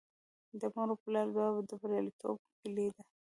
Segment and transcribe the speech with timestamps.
[0.59, 3.01] د مور او پلار دعا د بریالیتوب کیلي ده.